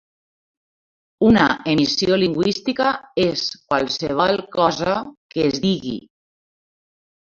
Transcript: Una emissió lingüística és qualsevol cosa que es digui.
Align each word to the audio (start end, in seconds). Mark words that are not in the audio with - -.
Una 1.27 1.43
emissió 1.75 2.17
lingüística 2.23 2.89
és 3.29 3.47
qualsevol 3.71 4.45
cosa 4.61 5.01
que 5.37 5.49
es 5.55 5.65
digui. 5.71 5.99